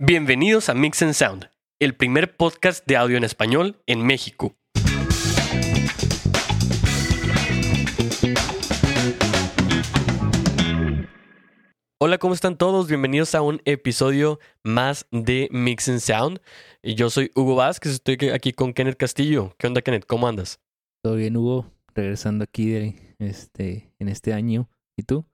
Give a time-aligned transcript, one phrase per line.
[0.00, 4.54] Bienvenidos a Mix and Sound, el primer podcast de audio en español en México.
[11.98, 12.86] Hola, ¿cómo están todos?
[12.86, 16.40] Bienvenidos a un episodio más de Mix and Sound.
[16.84, 19.52] Yo soy Hugo Vázquez, estoy aquí con Kenneth Castillo.
[19.58, 20.06] ¿Qué onda, Kenneth?
[20.06, 20.60] ¿Cómo andas?
[21.02, 21.72] Todo bien, Hugo.
[21.96, 22.72] Regresando aquí
[23.18, 24.68] este, en este año.
[24.96, 25.26] ¿Y tú?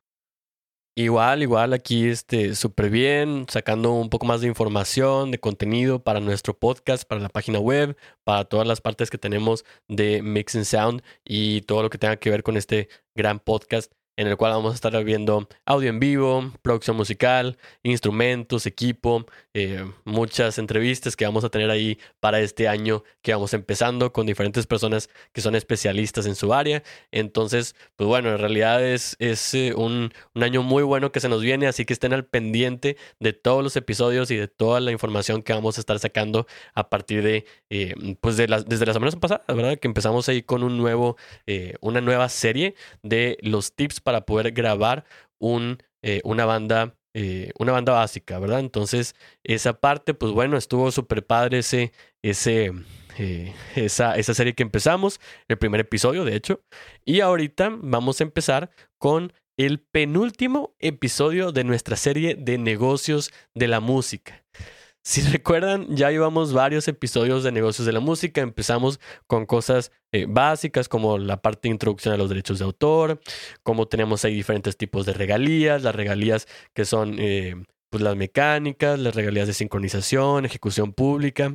[0.96, 6.20] Igual, igual aquí este súper bien, sacando un poco más de información, de contenido para
[6.20, 10.64] nuestro podcast, para la página web, para todas las partes que tenemos de Mix and
[10.64, 14.52] Sound y todo lo que tenga que ver con este gran podcast en el cual
[14.52, 21.24] vamos a estar viendo audio en vivo, producción musical, instrumentos, equipo, eh, muchas entrevistas que
[21.24, 25.54] vamos a tener ahí para este año que vamos empezando con diferentes personas que son
[25.56, 26.82] especialistas en su área.
[27.10, 31.28] Entonces, pues bueno, en realidad es, es eh, un, un, año muy bueno que se
[31.28, 34.92] nos viene, así que estén al pendiente de todos los episodios y de toda la
[34.92, 38.92] información que vamos a estar sacando a partir de, eh, pues de las, desde la
[38.92, 39.78] semana pasada, ¿verdad?
[39.78, 41.16] Que empezamos ahí con un nuevo,
[41.80, 45.04] una nueva serie de los tips para poder grabar
[45.40, 46.94] un, eh, una banda.
[47.16, 48.58] Eh, una banda básica, ¿verdad?
[48.58, 52.72] Entonces, esa parte, pues bueno, estuvo súper padre ese, ese,
[53.18, 56.64] eh, esa, esa serie que empezamos, el primer episodio, de hecho.
[57.04, 63.68] Y ahorita vamos a empezar con el penúltimo episodio de nuestra serie de negocios de
[63.68, 64.43] la música.
[65.04, 68.40] Si recuerdan, ya llevamos varios episodios de negocios de la música.
[68.40, 73.20] Empezamos con cosas eh, básicas como la parte de introducción a los derechos de autor,
[73.62, 77.54] como tenemos ahí diferentes tipos de regalías, las regalías que son eh,
[77.90, 81.54] pues las mecánicas, las regalías de sincronización, ejecución pública.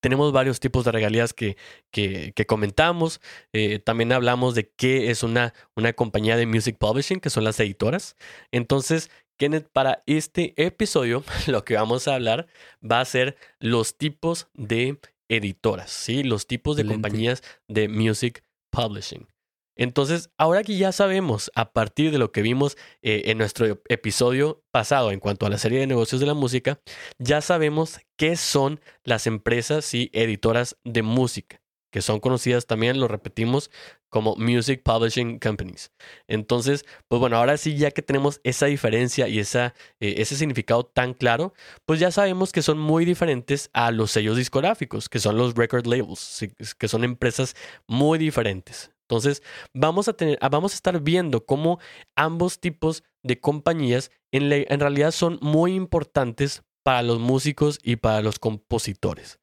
[0.00, 1.56] Tenemos varios tipos de regalías que,
[1.92, 3.20] que, comentamos.
[3.52, 7.60] Eh, también hablamos de qué es una, una compañía de music publishing, que son las
[7.60, 8.16] editoras.
[8.50, 9.10] Entonces,
[9.42, 12.46] Kenneth, para este episodio lo que vamos a hablar
[12.80, 16.22] va a ser los tipos de editoras, ¿sí?
[16.22, 19.26] Los tipos de compañías de music publishing.
[19.74, 24.62] Entonces, ahora que ya sabemos, a partir de lo que vimos eh, en nuestro episodio
[24.70, 26.80] pasado en cuanto a la serie de negocios de la música,
[27.18, 31.61] ya sabemos qué son las empresas y editoras de música
[31.92, 33.70] que son conocidas también, lo repetimos,
[34.08, 35.92] como Music Publishing Companies.
[36.26, 40.84] Entonces, pues bueno, ahora sí, ya que tenemos esa diferencia y esa, eh, ese significado
[40.84, 41.52] tan claro,
[41.84, 45.86] pues ya sabemos que son muy diferentes a los sellos discográficos, que son los record
[45.86, 46.46] labels,
[46.78, 47.54] que son empresas
[47.86, 48.90] muy diferentes.
[49.02, 49.42] Entonces,
[49.74, 51.78] vamos a, tener, vamos a estar viendo cómo
[52.16, 58.22] ambos tipos de compañías en, en realidad son muy importantes para los músicos y para
[58.22, 59.41] los compositores.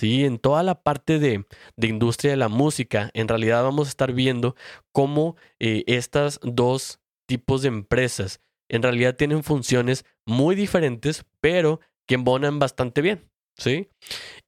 [0.00, 0.24] ¿Sí?
[0.24, 1.44] En toda la parte de,
[1.76, 4.56] industria de la música, en realidad vamos a estar viendo
[4.92, 8.40] cómo eh, estas dos tipos de empresas
[8.70, 13.28] en realidad tienen funciones muy diferentes, pero que embonan bastante bien,
[13.58, 13.90] ¿sí?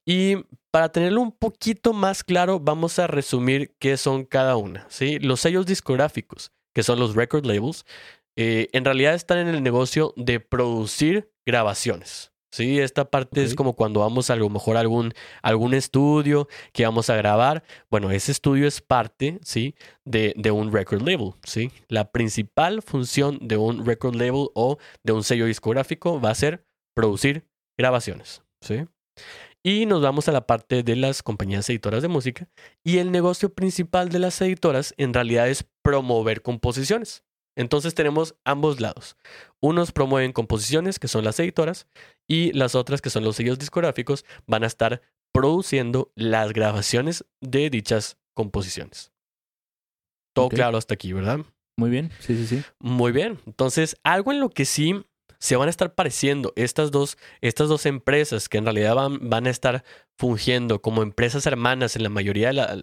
[0.05, 0.37] Y
[0.71, 5.19] para tenerlo un poquito más claro, vamos a resumir qué son cada una, ¿sí?
[5.19, 7.85] Los sellos discográficos, que son los record labels,
[8.35, 13.73] eh, en realidad están en el negocio de producir grabaciones, Sí, esta parte es como
[13.73, 17.63] cuando vamos a lo mejor a algún, algún estudio que vamos a grabar.
[17.89, 19.73] Bueno, ese estudio es parte, ¿sí?
[20.05, 21.71] De, de, un record label, ¿sí?
[21.87, 26.63] La principal función de un record label o de un sello discográfico va a ser
[26.95, 28.85] producir grabaciones, ¿sí?
[29.63, 32.49] Y nos vamos a la parte de las compañías editoras de música.
[32.83, 37.23] Y el negocio principal de las editoras en realidad es promover composiciones.
[37.55, 39.17] Entonces tenemos ambos lados.
[39.59, 41.87] Unos promueven composiciones, que son las editoras,
[42.27, 47.69] y las otras, que son los sellos discográficos, van a estar produciendo las grabaciones de
[47.69, 49.11] dichas composiciones.
[50.33, 51.39] Todo claro hasta aquí, ¿verdad?
[51.77, 52.63] Muy bien, sí, sí, sí.
[52.79, 53.39] Muy bien.
[53.45, 55.05] Entonces, algo en lo que sí
[55.39, 59.45] se van a estar pareciendo estas dos, estas dos empresas que en realidad van, van
[59.45, 59.83] a estar
[60.17, 62.77] fungiendo como empresas hermanas en la mayoría de, la,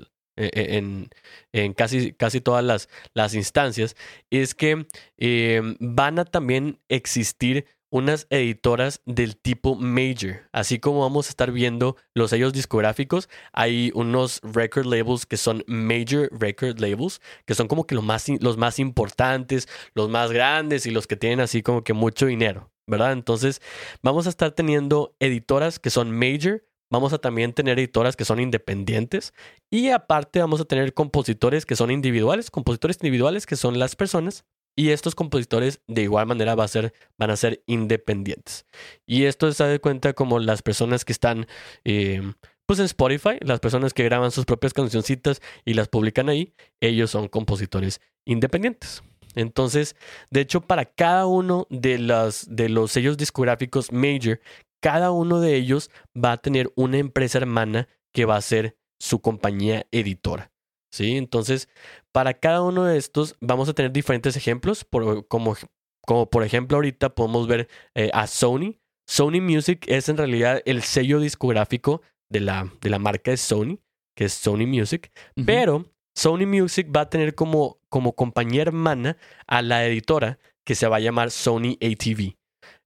[0.53, 1.09] en,
[1.53, 3.97] en, casi, casi todas las, las instancias,
[4.31, 4.87] es que
[5.19, 10.49] em, van a también existir unas editoras del tipo major.
[10.53, 15.65] Así como vamos a estar viendo los sellos discográficos, hay unos record labels que son
[15.66, 20.86] major record labels, que son como que los más, los más importantes, los más grandes
[20.86, 23.13] y los que tienen así como que mucho dinero, ¿verdad?
[23.13, 23.60] Entonces,
[24.03, 28.41] vamos a estar teniendo editoras que son major Vamos a también tener editoras que son
[28.41, 29.33] independientes
[29.71, 34.45] y aparte vamos a tener compositores que son individuales, compositores individuales que son las personas
[34.77, 38.66] y estos compositores de igual manera va a ser, van a ser independientes.
[39.07, 41.47] Y esto se da de cuenta como las personas que están
[41.84, 42.34] em,
[42.66, 47.10] pues en Spotify, las personas que graban sus propias cancioncitas y las publican ahí, ellos
[47.10, 49.03] son compositores independientes.
[49.34, 49.97] Entonces,
[50.31, 54.41] de hecho, para cada uno de, las, de los sellos discográficos major
[54.80, 59.21] cada uno de ellos va a tener una empresa hermana que va a ser su
[59.21, 60.53] compañía editora.
[60.92, 61.16] ¿Sí?
[61.16, 61.68] Entonces,
[62.12, 64.84] para cada uno de estos vamos a tener diferentes ejemplos,
[65.28, 65.56] como,
[66.04, 68.80] como por ejemplo ahorita podemos ver eh, a Sony.
[69.09, 73.78] Sony Music es en realidad el sello discográfico de la, de la marca de Sony,
[74.16, 75.12] que es Sony Music,
[75.47, 75.86] pero
[76.16, 79.16] Sony Music va a tener como, como compañía hermana
[79.47, 82.36] a la editora que se va a llamar Sony ATV.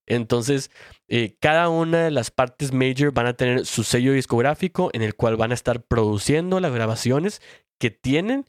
[0.07, 0.71] Entonces,
[1.09, 5.15] eh, cada una de las partes major van a tener su sello discográfico en el
[5.15, 7.43] cual van a estar produciendo las grabaciones
[7.79, 8.47] que tienen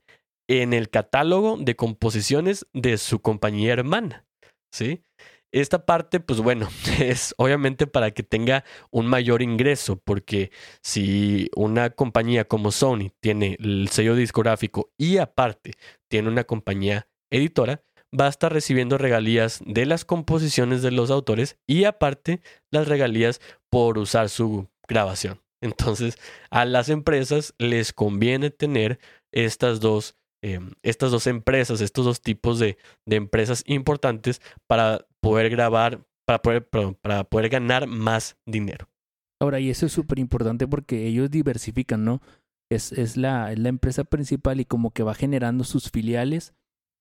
[0.47, 4.25] en el catálogo de composiciones de su compañía hermana.
[4.73, 5.03] ¿Sí?
[5.51, 6.67] Esta parte, pues bueno,
[6.99, 10.51] es obviamente para que tenga un mayor ingreso, porque
[10.81, 15.71] si una compañía como Sony tiene el sello discográfico y aparte
[16.09, 17.83] tiene una compañía editora,
[18.19, 22.41] va a estar recibiendo regalías de las composiciones de los autores y aparte
[22.71, 25.41] las regalías por usar su grabación.
[25.61, 26.17] Entonces,
[26.51, 28.99] a las empresas les conviene tener
[29.33, 35.49] estas dos, em, estas dos empresas, estos dos tipos de, de, empresas importantes para poder
[35.49, 36.67] grabar, para poder,
[37.01, 38.87] para poder ganar más dinero.
[39.41, 42.21] Ahora, y eso es súper importante porque ellos diversifican, ¿no?
[42.71, 46.53] Es, es, la, es la empresa principal y como que va generando sus filiales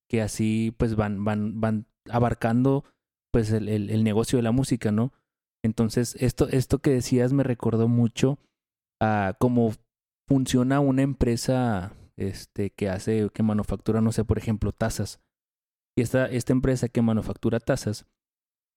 [0.08, 2.84] que así pues van, van, van abarcando
[3.32, 5.12] pues el, el, negocio de la música, ¿no?
[5.64, 8.38] Entonces, esto, esto que decías me recordó mucho
[9.02, 9.72] a cómo
[10.28, 15.20] funciona una empresa este, que hace, que manufactura, no sé, por ejemplo, tazas.
[15.96, 18.06] Y esta, esta empresa que manufactura tazas,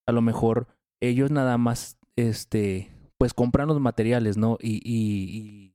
[0.08, 0.66] a lo mejor
[1.00, 4.58] ellos nada más, este, pues compran los materiales, ¿no?
[4.60, 5.74] Y, y, y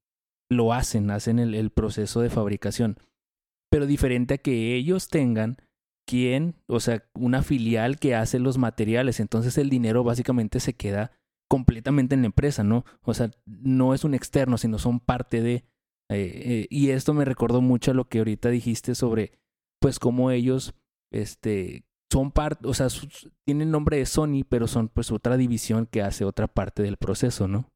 [0.49, 2.97] lo hacen, hacen el, el proceso de fabricación
[3.73, 5.57] pero diferente a que ellos tengan
[6.07, 11.11] quien, o sea, una filial que hace los materiales, entonces el dinero básicamente se queda
[11.49, 12.85] completamente en la empresa, ¿no?
[13.01, 15.53] O sea, no es un externo, sino son parte de...
[15.55, 15.63] Eh,
[16.11, 19.39] eh, y esto me recordó mucho a lo que ahorita dijiste sobre,
[19.81, 20.75] pues, cómo ellos,
[21.11, 22.89] este, son parte, o sea,
[23.43, 27.47] tienen nombre de Sony, pero son pues otra división que hace otra parte del proceso,
[27.47, 27.71] ¿no?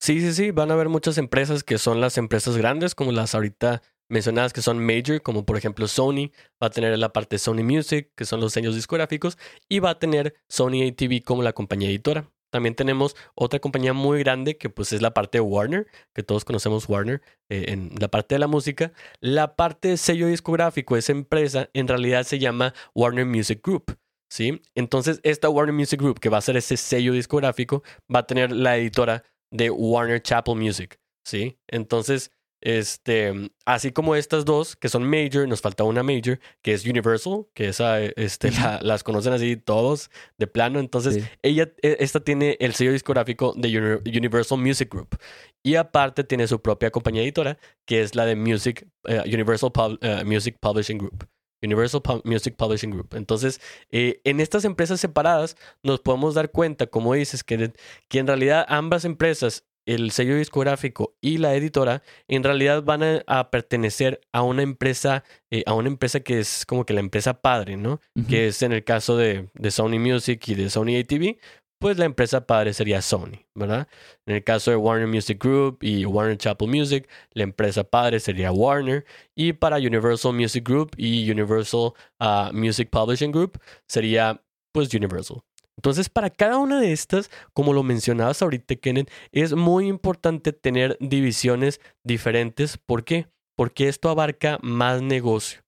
[0.00, 3.34] Sí, sí, sí, van a haber muchas empresas que son las empresas grandes, como las
[3.34, 3.82] ahorita
[4.12, 6.30] mencionadas que son major, como por ejemplo Sony,
[6.62, 9.38] va a tener la parte Sony Music, que son los sellos discográficos,
[9.68, 12.30] y va a tener Sony ATV como la compañía editora.
[12.50, 16.44] También tenemos otra compañía muy grande que pues es la parte de Warner, que todos
[16.44, 18.92] conocemos Warner eh, en la parte de la música.
[19.20, 23.98] La parte de sello discográfico, esa empresa, en realidad se llama Warner Music Group.
[24.28, 24.60] ¿sí?
[24.74, 27.82] Entonces esta Warner Music Group, que va a ser ese sello discográfico,
[28.14, 31.00] va a tener la editora de Warner Chapel Music.
[31.24, 31.58] ¿sí?
[31.68, 32.32] Entonces
[32.62, 37.46] este, así como estas dos, que son major, nos falta una major, que es Universal,
[37.54, 38.50] que esa, este,
[38.82, 40.78] las conocen así todos de plano.
[40.80, 45.18] Entonces, ella, e, esta tiene el sello discográfico de Universal Music Group.
[45.62, 50.22] Y aparte tiene su propia compañía editora, que es la de Music, eh, Universal eh,
[50.24, 51.28] Music Publishing Group.
[51.62, 53.14] Universal Music Publishing Group.
[53.14, 53.60] Entonces,
[53.90, 57.72] eh, en estas empresas separadas nos podemos dar cuenta, como dices, que,
[58.08, 63.50] que en realidad ambas empresas el sello discográfico y la editora en realidad van a,
[63.50, 67.76] pertenecer a una empresa, eh, a una empresa que es como que la empresa padre,
[67.76, 68.00] ¿no?
[68.28, 71.38] Que es en el caso de, de, Sony Music y de Sony ATV,
[71.82, 73.88] pues la empresa padre sería Sony, ¿verdad?
[74.24, 78.52] En el caso de Warner Music Group y Warner Chapel Music, la empresa padre sería
[78.52, 79.04] Warner.
[79.34, 84.40] Y para Universal Music Group y Universal ah, Music Publishing Group sería
[84.72, 85.42] pues Universal.
[85.82, 90.96] Entonces, para cada una de estas, como lo mencionabas ahorita, Kenneth, es muy importante tener
[91.00, 92.78] divisiones diferentes.
[92.78, 93.26] ¿Por qué?
[93.56, 95.62] Porque esto abarca más negocio.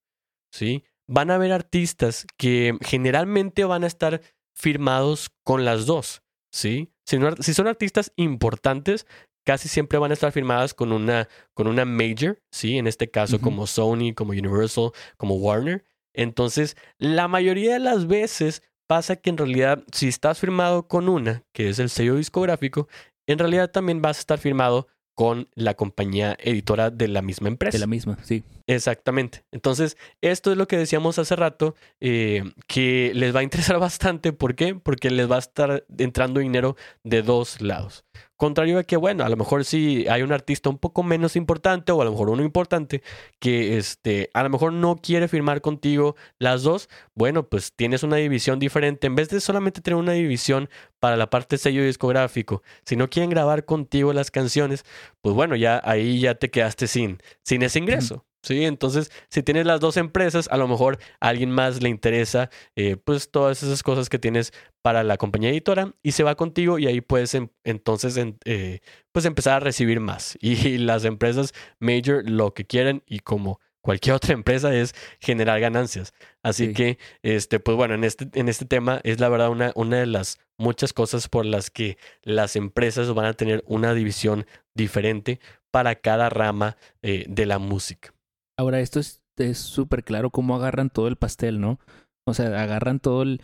[0.53, 0.85] ¿Sí?
[1.05, 4.21] Van a haber artistas que generalmente van a estar
[4.55, 6.23] firmados con las dos.
[6.49, 6.93] ¿Sí?
[7.05, 9.07] Si, son artistas importantes,
[9.43, 12.77] casi siempre van a estar firmadas con una, con una major, ¿sí?
[12.77, 15.83] En este caso, como Sony, como Universal, como Warner.
[16.13, 21.43] Entonces, la mayoría de las veces pasa que en realidad si estás firmado con una,
[21.53, 22.87] que es el sello discográfico,
[23.27, 27.77] en realidad también vas a estar firmado con la compañía editora de la misma empresa.
[27.77, 28.43] De la misma, sí.
[28.67, 29.45] Exactamente.
[29.51, 34.33] Entonces, esto es lo que decíamos hace rato, eh, que les va a interesar bastante.
[34.33, 34.75] ¿Por qué?
[34.75, 38.03] Porque les va a estar entrando dinero de dos lados.
[38.37, 41.91] Contrario a que, bueno, a lo mejor si hay un artista un poco menos importante
[41.91, 43.01] o a lo mejor uno importante
[43.39, 48.17] que este, a lo mejor no quiere firmar contigo las dos, bueno, pues tienes una
[48.17, 49.07] división diferente.
[49.07, 53.29] En vez de solamente tener una división para la parte sello discográfico, si no quieren
[53.29, 54.83] grabar contigo las canciones,
[55.21, 58.25] pues bueno, ya ahí ya te quedaste sin, sin ese ingreso.
[58.45, 58.63] ¿Sí?
[58.65, 62.97] Entonces, si tienes las dos empresas, a lo mejor a alguien más le interesa eh,
[62.97, 66.87] pues todas esas cosas que tienes para la compañía editora y se va contigo y
[66.87, 68.79] ahí puedes entonces eh,
[69.11, 70.37] pues empezar a recibir más.
[70.41, 76.13] Y, las empresas major lo que quieren y como cualquier otra empresa es generar ganancias.
[76.43, 79.97] Así que, este, pues bueno, en este, en este tema es la verdad una, una
[79.97, 85.39] de las muchas cosas por las que las empresas van a tener una división diferente
[85.71, 88.14] para cada rama eh, de la música.
[88.57, 91.79] Ahora, esto es súper claro cómo agarran todo el pastel, ¿no?
[92.27, 93.41] O sea, agarran todo el,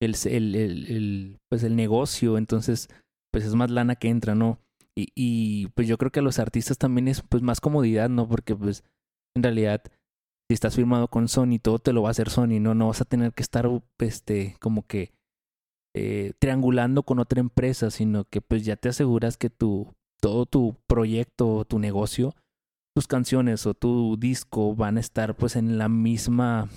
[0.00, 2.88] el, el, el, pues el negocio, entonces,
[3.32, 4.58] pues es más lana que entra, ¿no?
[4.96, 8.28] Y, y pues yo creo que a los artistas también es pues más comodidad, ¿no?
[8.28, 8.84] Porque pues
[9.36, 9.82] en realidad,
[10.48, 12.74] si estás firmado con Sony, todo te lo va a hacer Sony, ¿no?
[12.74, 13.68] No vas a tener que estar,
[13.98, 15.12] este, como que
[15.94, 20.76] eh, triangulando con otra empresa, sino que pues ya te aseguras que tu, todo tu
[20.86, 22.34] proyecto, tu negocio,
[22.94, 26.68] tus canciones o tu disco van a estar pues en la misma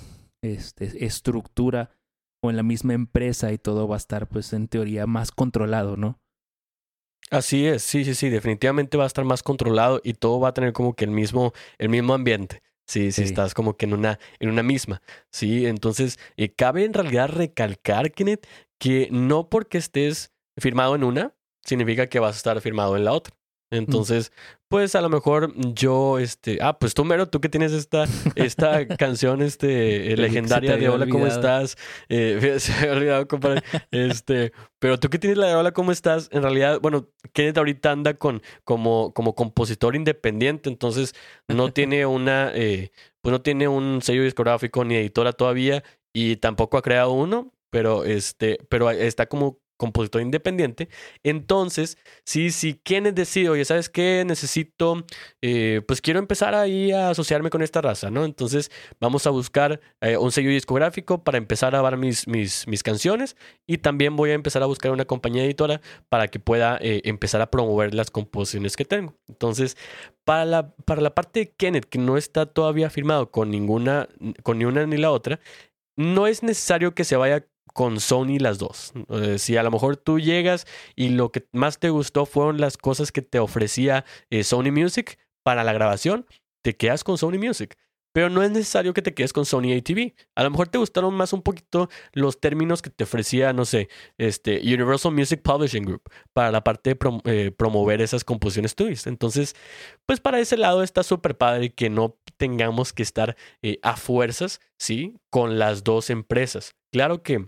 [0.41, 1.91] este, estructura
[2.41, 5.95] o en la misma empresa y todo va a estar pues en teoría más controlado,
[5.95, 6.19] ¿no?
[7.29, 10.53] Así es, sí, sí, sí, definitivamente va a estar más controlado y todo va a
[10.53, 12.63] tener como que el mismo, el mismo ambiente.
[12.87, 15.01] Sí, sí, estás como que en una, en una misma.
[15.29, 18.47] Sí, entonces, eh, cabe en realidad recalcar, Kenneth,
[18.79, 23.11] que no porque estés firmado en una, significa que vas a estar firmado en la
[23.11, 23.36] otra.
[23.69, 24.31] Entonces,
[24.69, 28.05] pues a lo mejor yo, este, ah, pues tú, Mero, tú que tienes esta,
[28.35, 31.77] esta canción, este, legendaria de Hola, ¿cómo estás?
[32.07, 33.63] Eh, se me había olvidado, compadre.
[33.91, 36.29] Este, pero tú que tienes la de Hola, ¿cómo estás?
[36.31, 41.13] En realidad, bueno, Kenneth ahorita anda con, como, como compositor independiente, entonces
[41.47, 45.83] no tiene una, eh, pues no tiene un sello discográfico ni editora todavía
[46.13, 50.89] y tampoco ha creado uno, pero este, pero está como compositor independiente.
[51.23, 54.23] Entonces, si, si quienes decide, oye, ¿sabes qué?
[54.25, 55.05] Necesito,
[55.41, 58.25] eh, pues quiero empezar ahí a asociarme con esta raza, ¿no?
[58.25, 62.83] Entonces, vamos a buscar eh, un sello discográfico para empezar a dar mis, mis, mis,
[62.83, 67.01] canciones y también voy a empezar a buscar una compañía editora para que pueda eh,
[67.05, 69.15] empezar a promover las composiciones que tengo.
[69.27, 69.77] Entonces,
[70.23, 74.09] para la, para la parte de Kenneth, que no está todavía firmado con ninguna,
[74.43, 75.39] con ni una ni la otra,
[75.95, 77.45] no es necesario que se vaya
[77.77, 78.91] con Sony las dos.
[79.09, 80.65] Eh, si a lo mejor tú llegas
[80.95, 85.19] y lo que más te gustó fueron las cosas que te ofrecía eh, Sony Music
[85.43, 86.25] para la grabación,
[86.63, 87.77] te quedas con Sony Music.
[88.13, 90.15] Pero no es necesario que te quedes con Sony ATV.
[90.33, 93.89] A lo mejor te gustaron más un poquito los términos que te ofrecía, no sé,
[94.17, 99.05] este Universal Music Publishing Group para la parte de eh, promover esas composiciones tuyas.
[99.05, 99.55] Entonces,
[100.07, 103.37] pues para ese lado está súper padre que no tengamos que estar
[103.83, 105.13] a fuerzas, ¿sí?
[105.29, 106.73] Con las dos empresas.
[106.91, 107.47] Claro que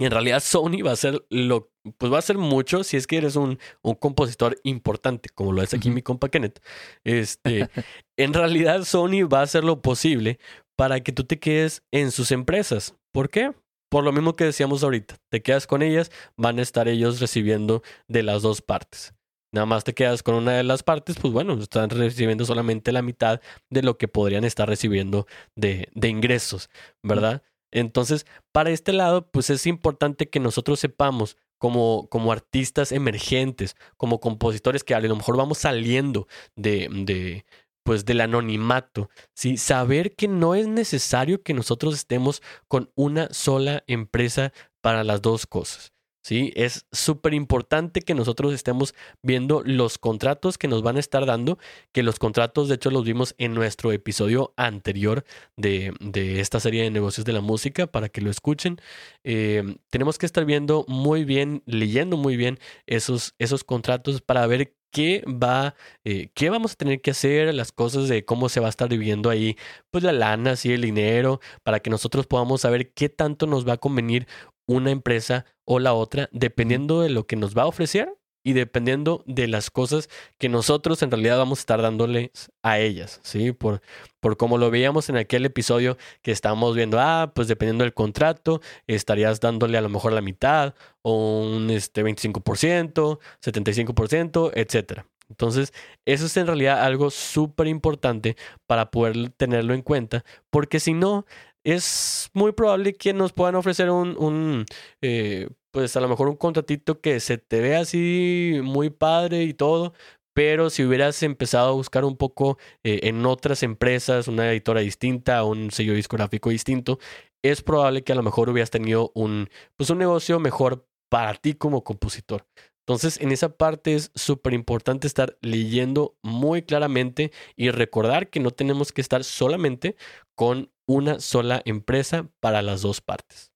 [0.00, 3.06] y en realidad Sony va a ser lo, pues va a ser mucho si es
[3.06, 6.58] que eres un, un compositor importante, como lo es aquí mi compa Kenneth.
[7.04, 7.68] Este,
[8.16, 10.38] en realidad Sony va a hacer lo posible
[10.74, 12.94] para que tú te quedes en sus empresas.
[13.12, 13.52] ¿Por qué?
[13.90, 17.82] Por lo mismo que decíamos ahorita, te quedas con ellas, van a estar ellos recibiendo
[18.08, 19.12] de las dos partes.
[19.52, 23.02] Nada más te quedas con una de las partes, pues bueno, están recibiendo solamente la
[23.02, 25.26] mitad de lo que podrían estar recibiendo
[25.56, 26.70] de, de ingresos,
[27.02, 27.42] ¿verdad?
[27.72, 34.20] Entonces, para este lado, pues es importante que nosotros sepamos como, como artistas emergentes, como
[34.20, 37.44] compositores que a lo mejor vamos saliendo de, de
[37.82, 39.56] pues del anonimato, ¿sí?
[39.56, 45.46] saber que no es necesario que nosotros estemos con una sola empresa para las dos
[45.46, 45.92] cosas.
[46.22, 46.52] ¿Sí?
[46.56, 51.58] Es súper importante que nosotros estemos viendo los contratos que nos van a estar dando,
[51.92, 55.24] que los contratos, de hecho, los vimos en nuestro episodio anterior
[55.56, 58.80] de, de esta serie de negocios de la música, para que lo escuchen.
[59.24, 64.74] Eh, tenemos que estar viendo muy bien, leyendo muy bien esos, esos contratos para ver
[64.90, 65.74] qué va,
[66.04, 68.88] eh, qué vamos a tener que hacer, las cosas de cómo se va a estar
[68.88, 69.56] viviendo ahí,
[69.90, 73.74] pues la lana, sí, el dinero, para que nosotros podamos saber qué tanto nos va
[73.74, 74.26] a convenir
[74.70, 79.22] una empresa o la otra, dependiendo de lo que nos va a ofrecer y dependiendo
[79.26, 80.08] de las cosas
[80.38, 83.52] que nosotros en realidad vamos a estar dándoles a ellas, ¿sí?
[83.52, 83.82] Por,
[84.20, 88.60] por como lo veíamos en aquel episodio que estábamos viendo, ah, pues dependiendo del contrato,
[88.86, 95.06] estarías dándole a lo mejor la mitad o un este, 25%, 75%, etcétera.
[95.30, 95.72] Entonces,
[96.06, 98.36] eso es en realidad algo súper importante
[98.66, 101.24] para poder tenerlo en cuenta, porque si no,
[101.64, 104.66] es muy probable que nos puedan ofrecer un,
[105.02, 109.54] eh, pues a lo mejor un contratito que se te ve así muy padre y
[109.54, 109.92] todo,
[110.34, 115.44] pero si hubieras empezado a buscar un poco eh, en otras empresas, una editora distinta,
[115.44, 116.98] un sello discográfico distinto,
[117.42, 121.54] es probable que a lo mejor hubieras tenido un, pues un negocio mejor para ti
[121.54, 122.46] como compositor.
[122.90, 128.50] Entonces, en esa parte es súper importante estar leyendo muy claramente y recordar que no
[128.50, 129.94] tenemos que estar solamente
[130.40, 133.52] con una sola empresa para las dos partes.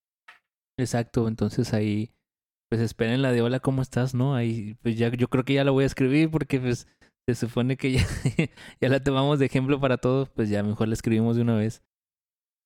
[0.79, 2.12] Exacto, entonces ahí,
[2.69, 4.12] pues esperen la de hola, ¿cómo estás?
[4.12, 4.35] ¿No?
[4.35, 6.87] Ahí, pues ya, yo creo que ya la voy a escribir porque pues
[7.26, 8.07] se supone que ya,
[8.83, 11.83] ya la tomamos de ejemplo para todos, pues ya mejor la escribimos de una vez.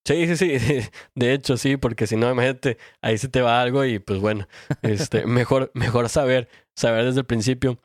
[0.04, 0.80] Sí, sí, sí.
[1.14, 4.48] De hecho, sí, porque si no, imagínate, ahí se te va algo y pues bueno,
[4.82, 7.78] este, mejor, mejor saber, saber desde el principio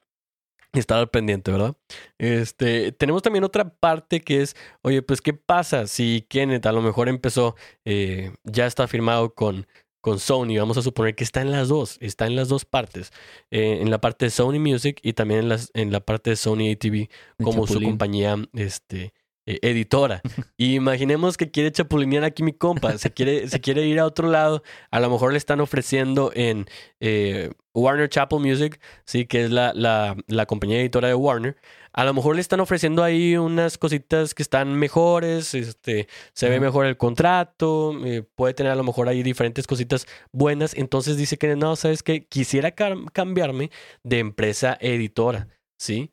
[0.79, 1.75] estar al pendiente, ¿verdad?
[2.17, 6.81] Este, tenemos también otra parte que es, oye, pues, ¿qué pasa si Kenneth a lo
[6.81, 9.67] mejor empezó, eh, ya está firmado con,
[10.01, 13.11] con Sony, vamos a suponer que está en las dos, está en las dos partes,
[13.51, 16.35] eh, en la parte de Sony Music y también en, las, en la parte de
[16.35, 17.07] Sony ATV
[17.41, 19.13] como su compañía, este,
[19.45, 20.21] eh, editora.
[20.57, 24.29] Y imaginemos que quiere chapulinear aquí mi compa, se quiere, se quiere ir a otro
[24.29, 26.65] lado, a lo mejor le están ofreciendo en
[26.99, 31.57] eh, Warner Chapel Music, sí, que es la, la, la, compañía editora de Warner.
[31.91, 36.59] A lo mejor le están ofreciendo ahí unas cositas que están mejores, este, se ve
[36.59, 40.75] mejor el contrato, eh, puede tener a lo mejor ahí diferentes cositas buenas.
[40.75, 43.71] Entonces dice que no, sabes que quisiera cambiarme
[44.03, 45.47] de empresa editora,
[45.77, 46.11] ¿sí?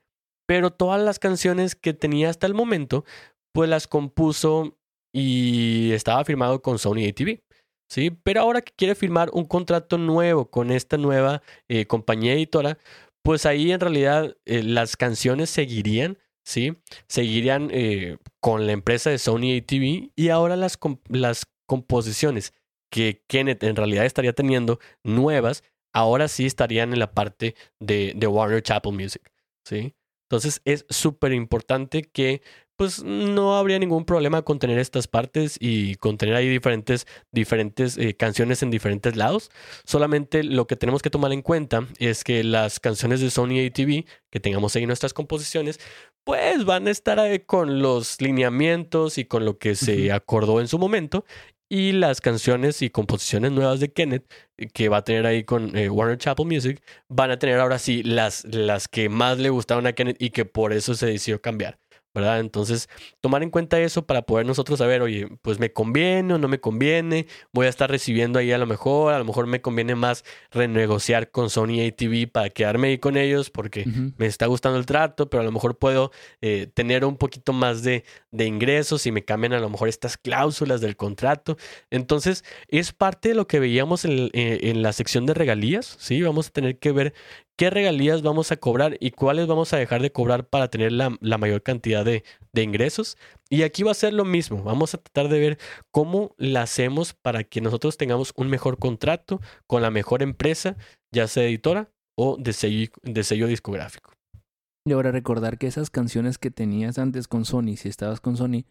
[0.51, 3.05] Pero todas las canciones que tenía hasta el momento,
[3.53, 4.77] pues las compuso
[5.13, 7.41] y estaba firmado con Sony ATV.
[7.89, 8.11] ¿sí?
[8.25, 12.79] Pero ahora que quiere firmar un contrato nuevo con esta nueva eh, compañía editora,
[13.23, 16.77] pues ahí en realidad eh, las canciones seguirían, ¿sí?
[17.07, 20.77] Seguirían eh, con la empresa de Sony ATV y ahora las,
[21.11, 22.55] las composiciones
[22.91, 25.63] que Kenneth en realidad estaría teniendo nuevas,
[25.95, 29.31] ahora sí estarían en la parte de, de Warner Chapel Music,
[29.65, 29.95] ¿sí?
[30.31, 32.41] Entonces es súper importante que
[32.77, 37.99] pues no habría ningún problema con tener estas partes y con tener ahí diferentes, diferentes
[37.99, 39.51] eh, canciones en diferentes lados.
[39.85, 44.05] Solamente lo que tenemos que tomar en cuenta es que las canciones de Sony ATV
[44.31, 45.81] que tengamos ahí en nuestras composiciones,
[46.23, 50.79] pues van a estar con los lineamientos y con lo que se acordó en su
[50.79, 51.25] momento
[51.71, 55.77] y las canciones y composiciones nuevas de Kenneth eh, que va a tener ahí con
[55.77, 59.87] eh, Warner Chapel Music van a tener ahora sí las, las que más le gustaron
[59.87, 61.80] a Kenneth y que por eso se decidió cambiar.
[62.15, 62.41] ¿Verdad?
[62.41, 62.89] Entonces,
[63.21, 66.61] tomar en cuenta eso para poder nosotros saber, oye, pues me conviene o no me
[66.61, 70.25] conviene, voy a estar recibiendo ahí a lo mejor, a lo mejor me conviene más
[70.51, 73.85] renegociar con Sony ATV para quedarme ahí con ellos porque
[74.17, 77.83] me está gustando el trato, pero a lo mejor puedo eh, tener un poquito más
[77.83, 81.57] de, de ingresos y me cambian a lo mejor estas cláusulas del contrato.
[81.91, 86.23] Entonces, es parte de lo que veíamos en, eh, en la sección de regalías, ¿sí?
[86.23, 87.15] Vamos a tener que ver
[87.61, 91.11] qué regalías vamos a cobrar y cuáles vamos a dejar de cobrar para tener la,
[91.11, 93.19] mayor cantidad de, ingresos.
[93.51, 94.63] Y aquí va a ser lo mismo.
[94.63, 95.59] Vamos a tratar de ver
[95.91, 100.79] cómo la hacemos para que nosotros tengamos un mejor contrato con la mejor empresa,
[101.13, 104.15] ya sea editora o de sello, de sello discográfico.
[104.87, 108.65] Y ahora recordar que esas canciones que tenías antes con Sony, si estabas con Sony,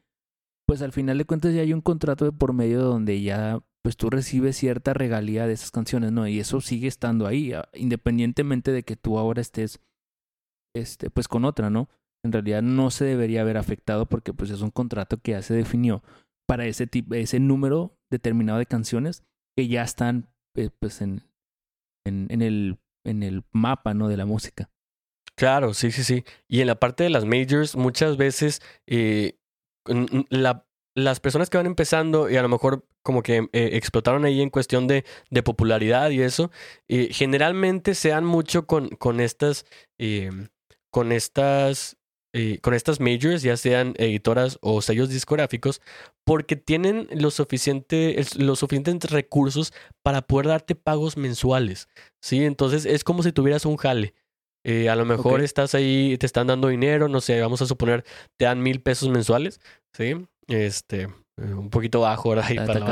[0.65, 3.97] pues al final de cuentas ya hay un contrato de por medio donde ya pues
[3.97, 6.27] tú recibes cierta regalía de esas canciones, ¿no?
[6.27, 9.79] Y eso sigue estando ahí, ah, independientemente de que tú ahora estés,
[10.75, 11.89] este, pues con otra, ¿no?
[12.23, 15.53] En realidad no se debería haber afectado porque pues es un contrato que ya se
[15.53, 16.03] definió
[16.47, 19.23] para ese tipo, ese número determinado de canciones
[19.55, 21.23] que ya están, eh, pues, en,
[22.05, 24.07] en, el, en el mapa, ¿no?
[24.07, 24.69] De la música.
[25.35, 26.25] Claro, sí, sí, sí.
[26.49, 29.39] Y en la parte de las majors, muchas veces eh,
[30.29, 34.41] la, las personas que van empezando y a lo mejor como que eh, explotaron ahí
[34.41, 36.51] en cuestión de, de popularidad y eso,
[36.87, 39.65] eh, generalmente se dan mucho con, con estas,
[39.97, 40.29] eh,
[40.91, 41.95] con estas,
[42.61, 45.81] con estas majors, ya sean editoras o sellos discográficos,
[46.23, 49.73] porque tienen lo suficiente, los suficientes recursos
[50.03, 51.89] para poder darte pagos mensuales,
[52.21, 52.45] ¿sí?
[52.45, 54.13] Entonces es como si tuvieras un jale.
[54.63, 58.05] a lo mejor estás ahí, te están dando dinero, no sé, vamos a suponer,
[58.37, 59.59] te dan mil pesos mensuales,
[59.93, 60.13] ¿sí?
[60.49, 61.07] Este,
[61.41, 62.85] eh, un poquito bajo ahora ahí está, para la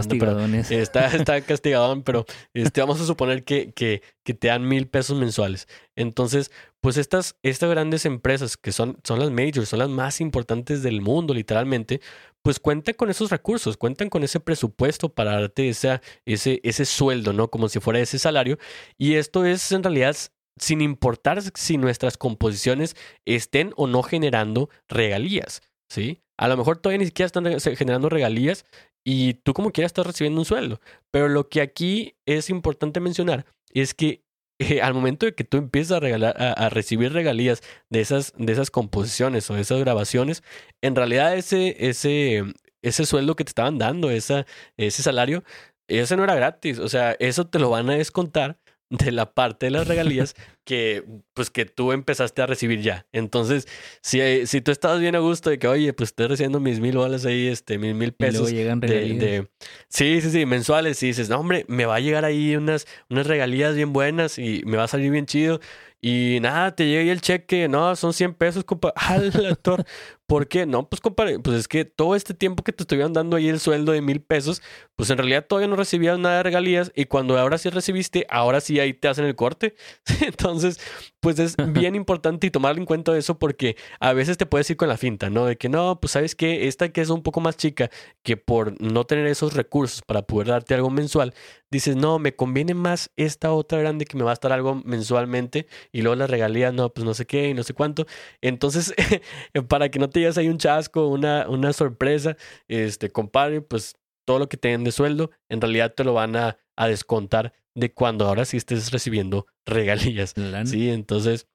[0.69, 5.17] está, está castigadón, pero este, vamos a suponer que, que, que, te dan mil pesos
[5.17, 5.67] mensuales.
[5.95, 10.83] Entonces, pues estas, estas grandes empresas que son, son las majors, son las más importantes
[10.83, 11.99] del mundo, literalmente,
[12.41, 17.33] pues cuentan con esos recursos, cuentan con ese presupuesto para darte esa, ese, ese sueldo,
[17.33, 17.49] ¿no?
[17.49, 18.57] Como si fuera ese salario.
[18.97, 20.15] Y esto es en realidad
[20.59, 26.23] sin importar si nuestras composiciones estén o no generando regalías, ¿sí?
[26.37, 28.65] A lo mejor todavía ni siquiera están generando regalías
[29.03, 30.79] y tú como quieras estás recibiendo un sueldo.
[31.11, 34.23] Pero lo que aquí es importante mencionar es que
[34.59, 38.71] eh, al momento de que tú empiezas a, a, recibir regalías de esas, de esas
[38.71, 40.43] composiciones o de esas grabaciones,
[40.81, 42.43] en realidad ese, ese,
[42.81, 44.45] ese sueldo que te estaban dando, esa,
[44.77, 45.43] ese salario,
[45.87, 46.79] ese no era gratis.
[46.79, 48.57] O sea, eso te lo van a descontar
[48.89, 53.05] de la parte de las regalías que, pues, que tú empezaste a recibir ya.
[53.11, 53.67] Entonces,
[54.01, 56.93] si, si tú estabas bien a gusto de que, oye, pues estoy recibiendo mis mil
[56.93, 58.51] dólares ahí, este, mis mil pesos.
[58.51, 59.19] llegan de, regalías.
[59.19, 59.49] de-
[59.89, 61.01] sí, sí, sí, mensuales.
[61.03, 64.61] Y dices, no, hombre, me va a llegar ahí unas, unas regalías bien buenas y
[64.65, 65.59] me va a salir bien chido.
[65.99, 68.93] Y nada, te llega ahí el cheque, no, son 100 pesos, compa.
[68.95, 69.83] ¡Hala, tor!
[70.27, 70.65] ¿Por qué?
[70.65, 73.61] No, pues compadre, pues es que todo este tiempo que te estuvieron dando ahí el
[73.61, 74.61] sueldo de mil pesos,
[74.97, 78.59] pues en realidad todavía no recibías nada de regalías y cuando ahora sí recibiste, ahora
[78.59, 79.75] sí ahí te hacen el corte.
[80.21, 80.81] Entonces,
[81.21, 84.75] pues es bien importante y tomar en cuenta eso porque a veces te puedes ir
[84.75, 85.45] con la finta, ¿no?
[85.45, 87.89] De que no, pues sabes que esta que es un poco más chica,
[88.21, 91.33] que por no tener esos recursos para poder darte algo mensual,
[91.69, 95.67] dices, no, me conviene más esta otra grande que me va a estar algo mensualmente
[95.91, 98.05] y luego las regalías, no, pues no sé qué y no sé cuánto.
[98.41, 98.93] Entonces,
[99.67, 102.35] para que no te llegues ahí un chasco, una, una sorpresa,
[102.67, 106.35] este, compadre, pues todo lo que te den de sueldo, en realidad te lo van
[106.35, 110.33] a, a descontar de cuando ahora sí estés recibiendo regalías.
[110.65, 111.47] Sí, entonces,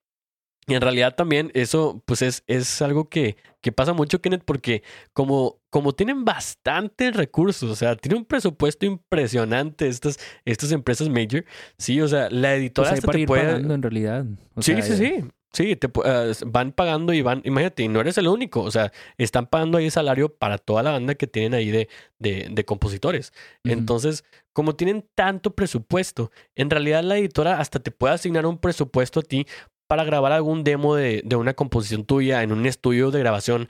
[0.69, 4.85] y en realidad también eso, pues es, es algo que, que pasa mucho, Kenneth, porque
[5.13, 11.45] como, como tienen bastantes recursos, o sea, tiene un presupuesto impresionante estas, estas empresas major,
[11.79, 13.43] sí, o sea, la Pues editora hay hasta te puede...
[13.75, 14.25] en realidad.
[14.55, 15.25] O Sí, sea, sí, sí.
[15.53, 18.91] Sí, te, eh, van pagando y van, imagínate, y no eres el único, o sea,
[19.19, 21.89] están pagando ahí salario para toda la banda que tienen ahí de,
[22.19, 23.35] de, de compositores.
[23.65, 23.75] Ujú.
[23.75, 29.21] Entonces, como tienen tanto presupuesto, en realidad la editora hasta te puede asignar un presupuesto
[29.21, 29.47] a ti
[29.87, 33.69] para grabar algún demo de, de una composición tuya en un estudio de grabación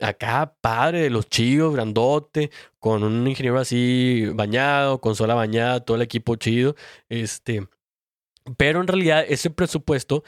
[0.00, 6.02] acá, padre, de los chillos, grandote, con un ingeniero así bañado, consola bañada, todo el
[6.02, 6.76] equipo chido,
[7.08, 7.66] este...
[8.56, 10.24] Pero en realidad ese presupuesto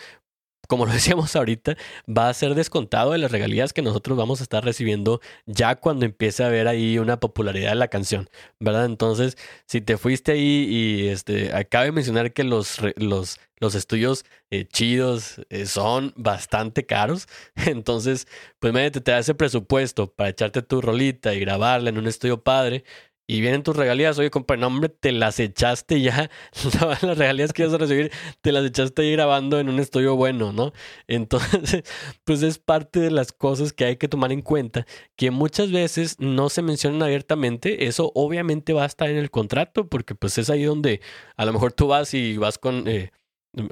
[0.68, 1.76] como lo decíamos ahorita,
[2.08, 6.04] va a ser descontado de las regalías que nosotros vamos a estar recibiendo ya cuando
[6.04, 8.28] empiece a haber ahí una popularidad de la canción,
[8.60, 8.86] ¿verdad?
[8.86, 14.24] Entonces, si te fuiste ahí y este, acabo de mencionar que los, los, los estudios
[14.50, 17.28] eh, chidos eh, son bastante caros,
[17.66, 18.26] entonces,
[18.58, 22.42] pues imagínate, te da ese presupuesto para echarte tu rolita y grabarla en un estudio
[22.42, 22.84] padre.
[23.26, 26.30] Y vienen tus regalías, oye, compa, no, hombre, te las echaste ya,
[26.82, 30.52] las regalías que ibas a recibir te las echaste ahí grabando en un estudio bueno,
[30.52, 30.72] ¿no?
[31.06, 31.84] Entonces,
[32.24, 36.16] pues es parte de las cosas que hay que tomar en cuenta, que muchas veces
[36.20, 40.50] no se mencionan abiertamente, eso obviamente va a estar en el contrato, porque pues es
[40.50, 41.00] ahí donde
[41.36, 43.10] a lo mejor tú vas y vas con, eh,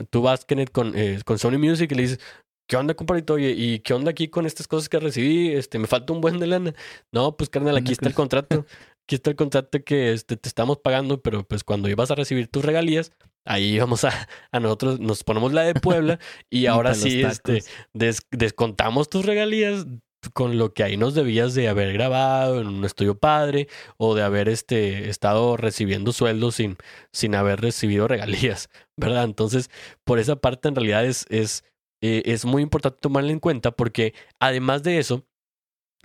[0.09, 2.21] tú vas, Kenneth, con, eh, con Sony Music y le dices,
[2.67, 3.35] ¿qué onda, compadrito?
[3.35, 5.49] Oye, ¿y qué onda aquí con estas cosas que recibí?
[5.53, 6.75] Este, me falta un buen de lana.
[7.11, 8.65] No, pues carnal, aquí está el contrato.
[9.07, 12.49] Aquí está el contrato que este, te estamos pagando, pero pues cuando ibas a recibir
[12.49, 13.12] tus regalías,
[13.45, 16.19] ahí vamos a, a nosotros, nos ponemos la de Puebla
[16.51, 17.53] y ahora sí, este,
[17.93, 19.87] des- descontamos tus regalías
[20.35, 24.23] con lo que ahí nos debías de haber grabado en un estudio padre o de
[24.23, 26.77] haber este, estado recibiendo sueldos sin,
[27.12, 29.25] sin haber recibido regalías, ¿verdad?
[29.25, 29.69] Entonces,
[30.05, 31.65] por esa parte en realidad es, es,
[32.01, 35.27] eh, es muy importante tomarla en cuenta porque además de eso,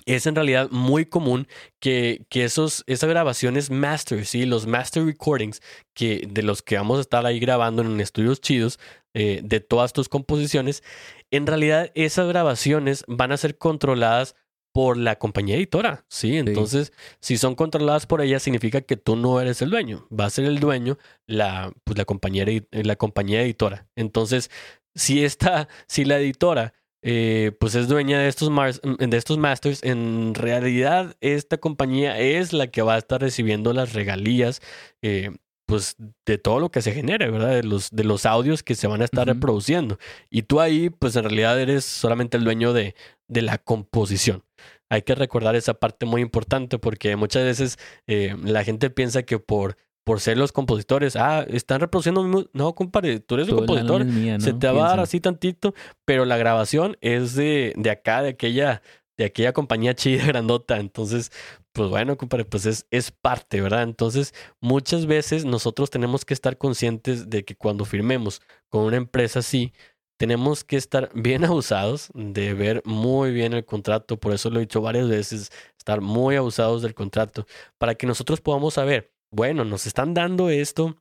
[0.08, 1.48] es en realidad muy común
[1.80, 4.46] que, que esos, esas grabaciones master, ¿sí?
[4.46, 5.62] los master recordings
[5.93, 8.80] que, de los que vamos a estar ahí grabando en estudios chidos
[9.13, 10.82] eh, de todas tus composiciones,
[11.30, 14.36] en realidad esas grabaciones van a ser controladas
[14.74, 16.38] por la compañía editora, ¿sí?
[16.38, 20.30] Entonces, si son controladas por ella, significa que tú no eres el dueño, va a
[20.30, 23.88] ser el dueño la, pues, la, compañía, la compañía editora.
[23.96, 24.52] Entonces,
[24.93, 26.74] si esta, si la editora
[27.10, 29.82] eh, pues es dueña de estos, mars- de estos masters.
[29.82, 34.62] En realidad, esta compañía es la que va a estar recibiendo las regalías,
[35.02, 35.32] eh,
[35.65, 37.52] pues de todo lo que se genere, ¿verdad?
[37.52, 39.98] De los, de los audios que se van a estar reproduciendo.
[40.30, 42.93] Y tú ahí, pues en realidad eres solamente el dueño de,
[43.30, 44.43] de la composición.
[44.89, 49.39] Hay que recordar esa parte muy importante porque muchas veces eh, la gente piensa que
[49.39, 49.76] por,
[50.08, 52.24] por ser los compositores, ah, están reproduciendo.
[52.24, 52.46] mi mu-".
[52.54, 54.06] No, compadre, tú eres Todo el compositor.
[54.39, 55.74] Se te va a dar así tantito,
[56.06, 58.82] pero la grabación es de, de acá, de aquella,
[59.17, 60.78] de aquella compañía chida grandota.
[60.78, 61.34] Entonces,
[61.74, 63.84] pues bueno, compadre, pues es, es parte, ¿verdad?
[63.84, 69.39] Entonces, muchas veces nosotros tenemos que estar conscientes de que cuando firmemos con una empresa
[69.39, 69.74] así,
[70.15, 74.17] tenemos que estar bien abusados de ver muy bien el contrato.
[74.17, 77.46] Por eso lo he dicho varias veces, estar muy abusados del contrato,
[77.78, 80.98] para que nosotros podamos saber, bueno, nos están dando esto.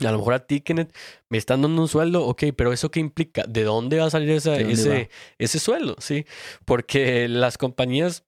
[0.00, 0.94] A lo mejor a ti, Kenneth,
[1.30, 3.44] me están dando un sueldo, ok, pero ¿eso qué implica?
[3.46, 5.08] ¿De dónde va a salir esa, ¿De dónde ese, va?
[5.38, 5.96] ese sueldo?
[6.00, 6.26] Sí,
[6.64, 8.24] porque las compañías,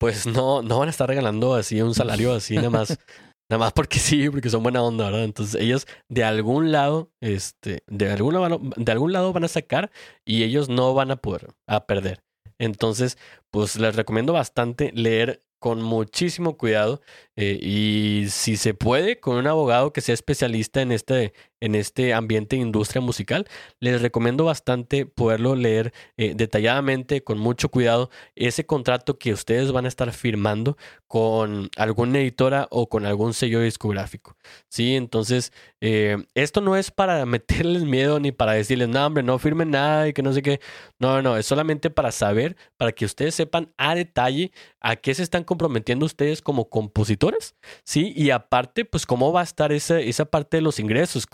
[0.00, 2.98] pues no, no van a estar regalando así un salario así nada más,
[3.50, 5.24] nada más porque sí, porque son buena onda, ¿verdad?
[5.24, 9.92] Entonces ellos de algún lado, este, de algún lado, de algún lado van a sacar
[10.24, 12.24] y ellos no van a poder, a perder.
[12.58, 13.18] Entonces,
[13.52, 17.00] pues les recomiendo bastante leer con muchísimo cuidado
[17.34, 22.14] eh, y si se puede, con un abogado que sea especialista en este, en este
[22.14, 23.46] ambiente de industria musical.
[23.80, 29.84] Les recomiendo bastante poderlo leer eh, detalladamente, con mucho cuidado, ese contrato que ustedes van
[29.84, 34.36] a estar firmando con alguna editora o con algún sello discográfico.
[34.68, 39.38] Sí, entonces eh, esto no es para meterles miedo ni para decirles, no, hombre, no
[39.38, 40.60] firmen nada y que no sé qué.
[40.98, 45.22] No, no, es solamente para saber, para que ustedes sepan a detalle a qué se
[45.22, 48.12] están comprometiendo ustedes como compositores, ¿sí?
[48.16, 51.26] Y aparte, pues cómo va a estar esa, esa parte de los ingresos,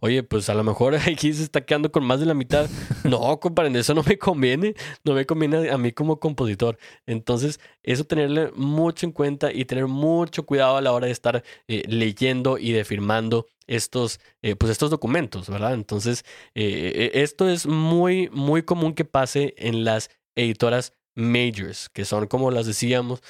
[0.00, 2.68] oye, pues a lo mejor aquí se está quedando con más de la mitad.
[3.04, 6.78] No, compadre, eso no me conviene, no me conviene a mí como compositor.
[7.06, 11.42] Entonces, eso tenerle mucho en cuenta y tener mucho cuidado a la hora de estar
[11.68, 15.74] eh, leyendo y de firmando estos, eh, pues estos documentos, ¿verdad?
[15.74, 22.26] Entonces, eh, esto es muy, muy común que pase en las editoras majors, que son
[22.26, 23.22] como las decíamos,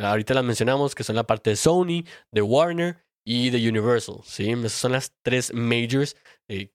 [0.00, 4.50] ahorita las mencionamos, que son la parte de Sony, de Warner y de Universal, ¿sí?
[4.50, 6.16] Esas son las tres majors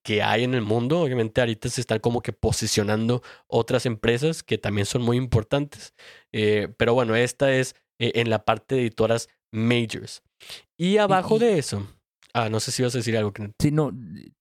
[0.03, 0.99] que hay en el mundo.
[0.99, 5.95] Obviamente ahorita se están como que posicionando otras empresas que también son muy importantes.
[6.31, 10.21] pero bueno, esta es en la parte de editoras majors.
[10.77, 11.87] Y abajo de eso,
[12.33, 13.31] Ah, no sé si vas a decir algo.
[13.59, 13.91] Sí, no,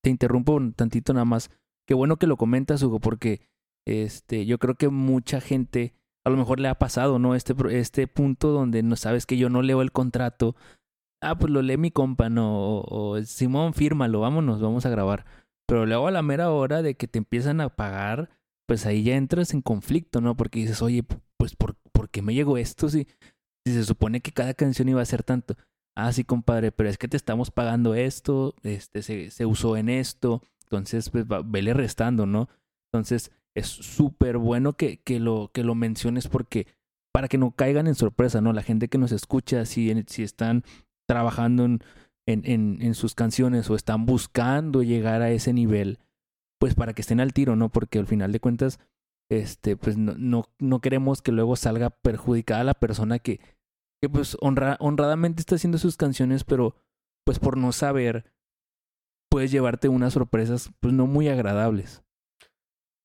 [0.01, 1.51] te interrumpo un tantito nada más.
[1.87, 3.43] Qué bueno que lo comentas, Hugo, porque
[3.87, 5.95] este, yo creo que mucha gente
[6.25, 7.35] a lo mejor le ha pasado, ¿no?
[7.35, 10.57] Este, este punto donde no sabes que yo no leo el contrato.
[11.23, 12.81] Ah, pues lo lee mi compa, ¿no?
[12.81, 15.25] O, Simón, fírmalo, vámonos, vamos a grabar.
[15.67, 18.31] Pero luego a la mera hora de que te empiezan a pagar,
[18.67, 20.37] pues ahí ya entras en conflicto, ¿no?
[20.37, 21.05] Porque dices, oye,
[21.39, 23.07] pues ¿por, ¿por qué me llegó esto si,
[23.65, 25.57] se supone que cada canción iba a ser tanto?
[25.95, 29.89] ah, sí, compadre, pero es que te estamos pagando esto, este, se, se usó en
[29.89, 32.49] esto, entonces, pues, vele restando, ¿no?
[32.91, 36.67] Entonces, es súper bueno que, que, lo, que lo menciones porque
[37.13, 38.53] para que no caigan en sorpresa, ¿no?
[38.55, 40.65] La gente que nos escucha, si, si están
[41.15, 41.81] trabajando en,
[42.27, 45.99] en, en, sus canciones o están buscando llegar a ese nivel,
[46.59, 47.69] pues para que estén al tiro, ¿no?
[47.69, 48.79] Porque al final de cuentas,
[49.31, 53.41] este, pues no, no, no queremos que luego salga perjudicada la persona que
[54.03, 56.75] que pues honradamente está haciendo sus canciones, pero
[57.25, 58.25] pues por no saber,
[59.31, 62.03] puedes llevarte unas sorpresas pues no muy agradables.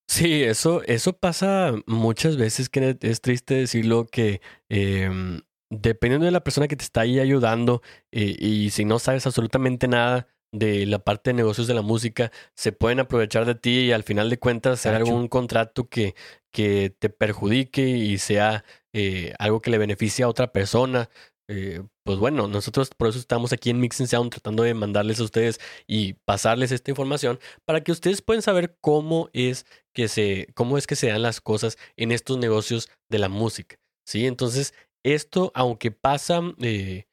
[0.09, 6.43] Sí, eso, eso pasa muchas veces, que es triste decirlo que em, dependiendo de la
[6.43, 10.99] persona que te está ahí ayudando eh, y si no sabes absolutamente nada de la
[10.99, 14.39] parte de negocios de la música, se pueden aprovechar de ti y al final de
[14.39, 16.15] cuentas hacer algún contrato que,
[16.51, 21.09] que te perjudique y sea eh, algo que le beneficie a otra persona.
[21.49, 25.23] Eh, pues bueno, nosotros por eso estamos aquí en Mix Sound tratando de mandarles a
[25.23, 30.77] ustedes y pasarles esta información para que ustedes puedan saber cómo es que se, cómo
[30.77, 33.77] es que se dan las cosas en estos negocios de la música.
[34.07, 34.25] ¿sí?
[34.25, 34.73] Entonces,
[35.03, 37.05] esto, aunque pasa eh,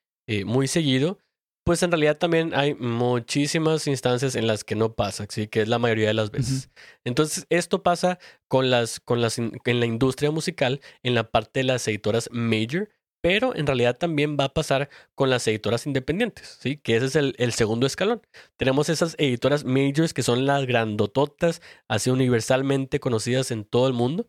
[0.44, 1.18] muy seguido,
[1.64, 5.48] pues en realidad también hay muchísimas instancias en las que no pasa, ¿sí?
[5.48, 6.70] que es la mayoría de las veces.
[7.04, 8.18] Entonces, esto pasa
[8.48, 12.90] con las, con las, en la industria musical, en la parte de las editoras major,
[13.22, 16.76] pero en realidad también va a pasar con las editoras independientes, ¿sí?
[16.76, 18.20] que ese es el, el segundo escalón.
[18.58, 24.28] Tenemos esas editoras majors que son las grandototas, así universalmente conocidas en todo el mundo.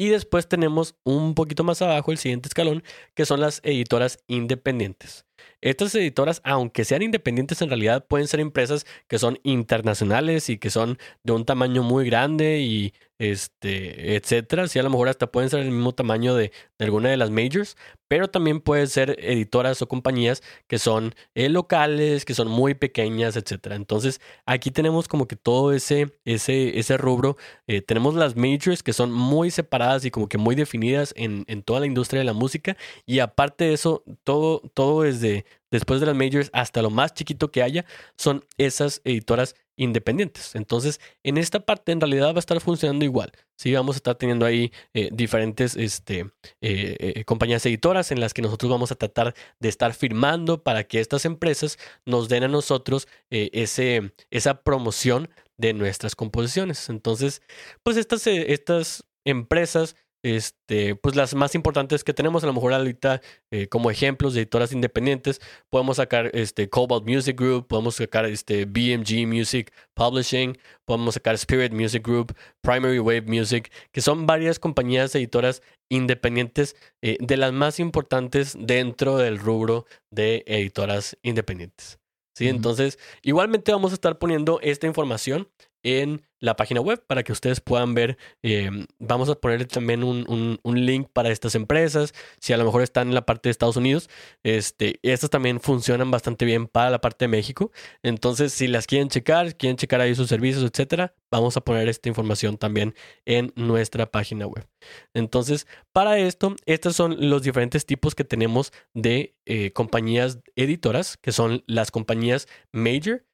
[0.00, 2.84] Y después tenemos un poquito más abajo el siguiente escalón,
[3.14, 5.26] que son las editoras independientes.
[5.60, 10.70] Estas editoras, aunque sean independientes, en realidad pueden ser empresas que son internacionales y que
[10.70, 14.68] son de un tamaño muy grande y este, etcétera.
[14.68, 17.76] Sí, a lo mejor hasta pueden ser el mismo tamaño de, alguna de las majors,
[18.08, 23.36] pero también pueden ser editoras o compañías que son eh, locales, que son muy pequeñas,
[23.36, 23.76] etcétera.
[23.76, 27.36] Entonces, aquí tenemos como que todo ese, ese, ese rubro.
[27.66, 31.62] Eh, tenemos las majors que son muy separadas y como que muy definidas en, en
[31.62, 32.76] toda la industria de la música.
[33.04, 37.50] Y aparte de eso, todo, todo desde después de las majors hasta lo más chiquito
[37.50, 37.84] que haya,
[38.16, 40.54] son esas editoras independientes.
[40.54, 43.32] Entonces, en esta parte en realidad va a estar funcionando igual.
[43.56, 46.20] Sí, vamos a estar teniendo ahí eh, diferentes este,
[46.60, 50.84] eh, eh, compañías editoras en las que nosotros vamos a tratar de estar firmando para
[50.84, 56.88] que estas empresas nos den a nosotros esa promoción de nuestras composiciones.
[56.88, 57.42] Entonces,
[57.82, 63.20] pues estas, estas empresas este, pues las más importantes que tenemos, a lo mejor ahorita
[63.50, 68.64] eh, como ejemplos de editoras independientes, podemos sacar este, Cobalt Music Group, podemos sacar este,
[68.64, 75.14] BMG Music Publishing, podemos sacar Spirit Music Group, Primary Wave Music, que son varias compañías
[75.14, 81.98] editoras independientes eh, de las más importantes dentro del rubro de editoras independientes.
[82.34, 82.48] ¿sí?
[82.48, 85.48] Entonces, igualmente vamos a estar poniendo esta información
[85.82, 88.18] en la página web para que ustedes puedan ver.
[88.42, 92.14] Eh, vamos a poner también un, un, link para estas empresas.
[92.40, 94.08] Si a lo mejor están en la parte de Estados Unidos,
[94.42, 97.72] este, estas también funcionan bastante bien para la parte de México.
[98.02, 102.08] Entonces, si las quieren checar, quieren checar ahí sus servicios, etcétera, vamos a poner esta
[102.08, 102.94] información también
[103.26, 104.66] en nuestra página web.
[105.14, 111.32] Entonces, para esto, estos son los diferentes tipos que tenemos de eh, compañías editoras, que
[111.32, 113.24] son las compañías major,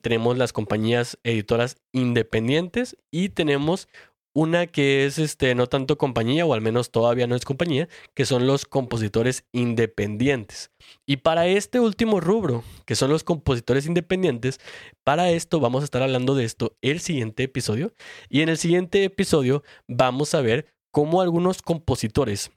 [0.00, 3.88] tenemos las compañías editoras independientes y tenemos
[4.34, 8.24] una que es este no tanto compañía o al menos todavía no es compañía, que
[8.24, 10.70] son los compositores independientes.
[11.06, 14.60] Y para este último rubro, que son los compositores independientes,
[15.02, 17.92] para esto vamos a estar hablando de esto el siguiente episodio
[18.28, 22.52] y en el siguiente episodio vamos a ver cómo algunos compositores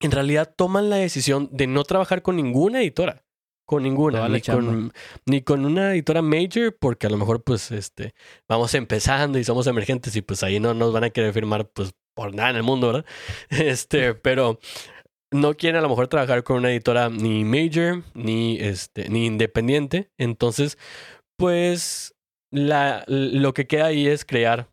[0.00, 3.24] en realidad toman la decisión de no trabajar con ninguna editora
[3.70, 4.92] con ninguna, ni con,
[5.26, 8.14] ni con, una editora major, porque a lo mejor pues este
[8.48, 11.92] vamos empezando y somos emergentes y pues ahí no nos van a querer firmar pues
[12.16, 13.04] por nada en el mundo, ¿verdad?
[13.50, 14.58] Este, pero
[15.30, 20.10] no quieren a lo mejor trabajar con una editora ni major ni este ni independiente,
[20.18, 20.76] entonces
[21.38, 22.16] pues
[22.50, 24.68] la, lo que queda ahí es crear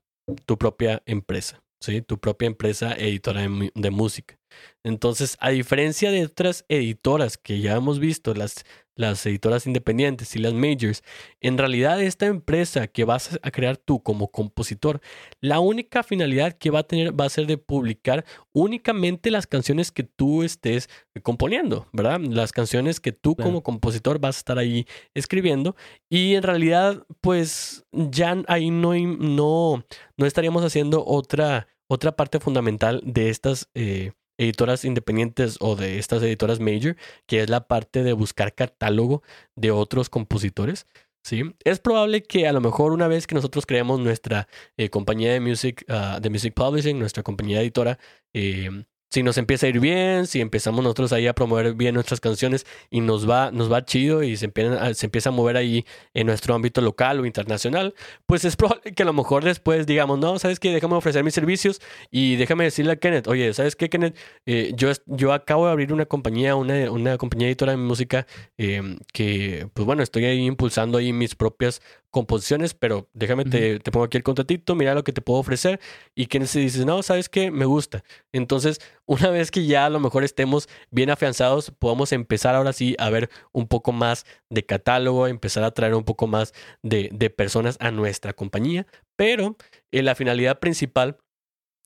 [0.48, 2.02] tu propia empresa, ¿sí?
[2.02, 3.42] Tu propia empresa editora
[3.76, 4.40] de música.
[4.84, 8.64] Entonces, a diferencia de otras editoras que ya hemos visto, las
[8.98, 11.04] las editoras independientes y las majors,
[11.40, 15.00] en realidad esta empresa que vas a crear tú como compositor,
[15.40, 19.92] la única finalidad que va a tener va a ser de publicar únicamente las canciones
[19.92, 20.90] que tú estés
[21.24, 22.20] componiendo, ¿verdad?
[22.20, 25.76] Las canciones que tú como compositor vas a estar ahí escribiendo
[26.10, 29.86] y en realidad pues ya ahí no, no,
[30.18, 33.70] no estaríamos haciendo otra, otra parte fundamental de estas...
[33.76, 36.96] Eh, editoras independientes o de estas editoras major,
[37.26, 39.24] que es la parte de buscar catálogo
[39.56, 40.88] de otros compositores.
[41.24, 41.44] ¿sí?
[41.64, 44.48] Es probable que a lo mejor una vez que nosotros creemos nuestra
[44.78, 48.00] eh, compañía de music, ah, de music publishing, nuestra compañía editora,
[48.34, 48.70] eh,
[49.10, 52.66] si nos empieza a ir bien, si empezamos nosotros ahí a promover bien nuestras canciones
[52.90, 56.28] y nos va, nos va chido y se empieza, se empieza a mover ahí en
[56.28, 57.94] nuestro ámbito local o internacional,
[58.26, 60.72] pues es probable que a lo mejor después digamos, no, ¿sabes qué?
[60.72, 64.18] Déjame ofrecer mis servicios y déjame decirle a Kenneth, oye, ¿sabes qué, Kenneth?
[64.46, 68.98] Eh, yo, yo acabo de abrir una compañía, una, una compañía editora de música eh,
[69.14, 74.06] que, pues bueno, estoy ahí impulsando ahí mis propias composiciones, pero déjame, te, te, pongo
[74.06, 75.80] aquí el contratito, mira lo que te puedo ofrecer.
[76.16, 77.52] Y Kenneth se dice, no, ¿sabes qué?
[77.52, 78.04] Me gusta.
[78.32, 82.96] Entonces, una vez que ya a lo mejor estemos bien afianzados, podemos empezar ahora sí
[83.00, 87.30] a ver un poco más de catálogo, empezar a traer un poco más de, de
[87.30, 88.88] personas a nuestra compañía.
[89.16, 89.58] Pero
[89.92, 91.18] eh, la finalidad principal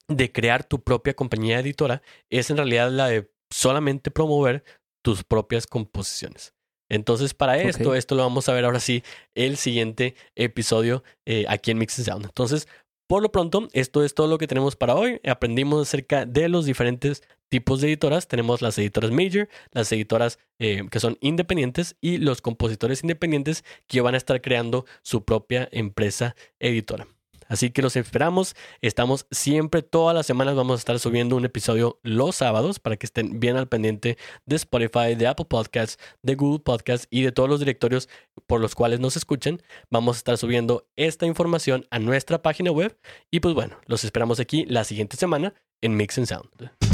[0.07, 4.63] de crear tu propia compañía editora es en realidad la de solamente promover
[5.03, 6.53] tus propias composiciones.
[6.91, 9.01] Entonces, para esto, esto lo vamos a ver ahora sí
[9.34, 12.25] el siguiente episodio eh, aquí en Mix Sound.
[12.25, 12.67] Entonces,
[13.08, 15.21] por lo pronto, esto es todo lo que tenemos para hoy.
[15.25, 18.27] Aprendimos acerca de los diferentes tipos de editoras.
[18.27, 24.01] Tenemos las editoras major, las editoras eh, que son independientes y los compositores independientes que
[24.01, 27.08] van a estar creando su propia empresa editora.
[27.51, 28.55] Así que los esperamos.
[28.79, 33.05] Estamos siempre, todas las semanas vamos a estar subiendo un episodio los sábados para que
[33.05, 37.49] estén bien al pendiente de Spotify, de Apple Podcasts, de Google Podcasts y de todos
[37.49, 38.07] los directorios
[38.47, 39.61] por los cuales nos escuchen.
[39.89, 42.97] Vamos a estar subiendo esta información a nuestra página web.
[43.29, 46.90] Y pues bueno, los esperamos aquí la siguiente semana en Mix and Sound.